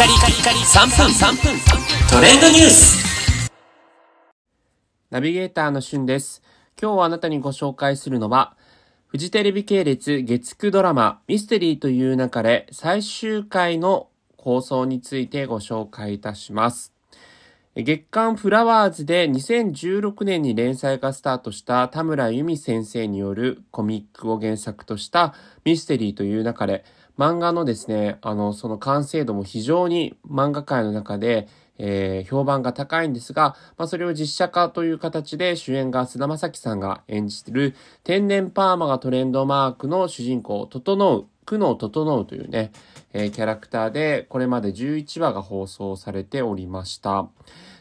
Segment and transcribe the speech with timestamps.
[0.00, 1.60] カリカリカリ3分3分
[2.10, 3.50] トレンドニュース
[5.10, 6.40] ナビゲーターのしゅんです。
[6.80, 8.56] 今日あなたにご紹介するのは、
[9.08, 16.94] フジテレビ系列月9ドラマミステリーという中で最終回の構想についてご紹介いたします。
[17.76, 26.84] 月刊フラワーズで2016年に連載がスタートした田村由美先生によるコミックを原作としたミステリーという中で
[27.20, 42.72] 漫画のですね、あの、その完成度も非常に漫画界の中で、えー評判が高いんですが、まあ、それを実写化という形で主演が菅田将暉さんが演じてる天然パーマがトレンドマークの主人公、整う、久能整うというね、
[43.12, 47.28] えーキャラクターで、これまで11話が放送されておりました。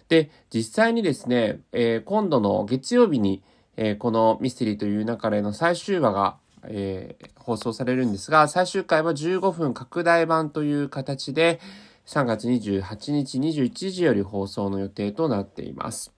[0.09, 3.41] で、実際にですね、えー今度の月曜日に、
[3.77, 11.59] えーこのミステリーという中での最終話が、えー放送されるんですが、最終回は15分拡大版という形で、
[12.05, 16.13] 3月28日21時より放送の予定となっています。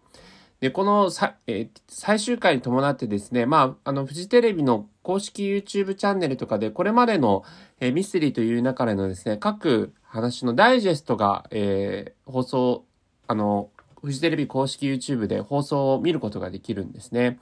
[0.60, 7.44] で、このさ、えー最終回に伴ってですね、まあ、あの、フジテレビの公式 YouTube チャンネルとかで、これまでの、
[7.80, 12.86] えーミステリーという中でのですね、各話のダイジェストが、えー放送、
[13.28, 13.70] あの、
[14.02, 17.40] フジテレビ公式 YouTube で放送を見ることができるんですね。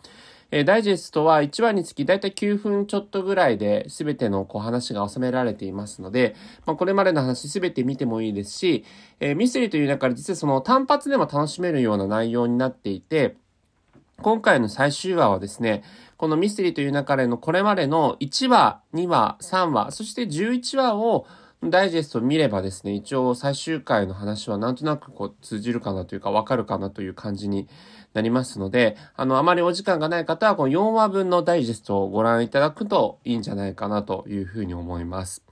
[0.51, 8.83] えーダイジェストは1話につきだいたい9分ちょっとぐらいで全てのこう話が収められていますので、まあ、これまでの話全て見てもいいですし、
[9.19, 13.35] えーミステリーという中で実はその単発でも楽しめるような内容になっていて、
[14.21, 15.83] 今回の最終話はですね、
[16.17, 21.25] このミステリーという中でのこれまでの1話、2話、3話、そして11話を
[21.61, 27.67] ダイジェストを見ればですね、一応最終回の話はなんとなくこう通じるかなというかわかるかなという感じに
[28.13, 35.43] なりますので、あの、あまりお時間がない方はこの4話分のダイジェストをご覧いただくといいんじゃないかなというふうに思います。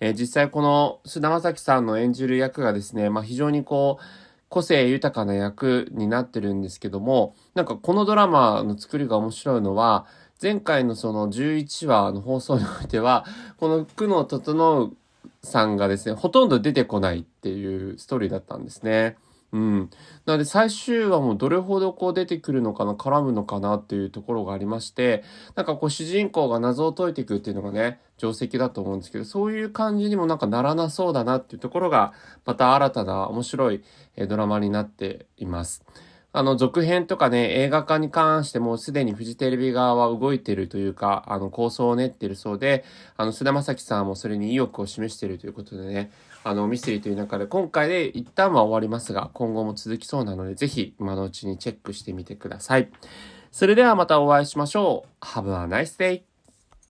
[0.00, 4.04] えー実際この菅田将暉さんの演じる役がですね、まあ非常にこう、
[4.48, 10.06] 個性豊かな役になってるんですけども、なんかこのドラマの作りが面白いのは、
[10.42, 13.24] 前回のその11話の放送においては、
[13.56, 14.96] この久能整
[15.44, 19.16] さんがですね、ほとんど出てこないっていうストーリーだったんですね。
[19.52, 19.90] うん。
[20.26, 25.22] なので最終話もどれほどこう出てくるのかな、絡むのかなっていうところがありまして、
[25.54, 33.84] なんかこう主人公が謎を解いていくっていうのがね、定石だと思うんですけど、そういう感じにもなんかならなそうだなっていうところが、また新たな面白い
[34.28, 35.84] ドラマになっています。
[36.36, 42.84] あの、続編とかね、映画化に関してもすでにフジテレビ側は動いてるというか、あの、構想を練ってるそうで、
[43.16, 46.10] あの、菅田将暉さんもそれに意欲を示しているということでね、
[46.42, 52.90] あの、ミステリーという中で今回で一旦は終わりますが、今後も続きそうなので、ぜひ今のうちにチェックしてみてください。
[53.52, 55.24] それではまたお会いしましょう。
[55.24, 56.33] Have a nice day!